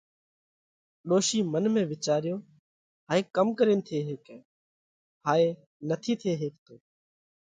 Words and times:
ڏوشِي 1.07 1.39
منَ 1.51 1.63
۾ 1.75 1.81
وِيچاريو، 1.91 2.37
هائي 3.09 3.21
ڪم 3.35 3.47
ڪرينَ 3.59 3.79
ٿي 3.87 3.97
هيڪئه؟ 4.07 4.37
هائي 5.27 5.45
نٿِي 5.89 6.13
ٿي 6.21 6.31
هيڪتو۔ 6.41 6.73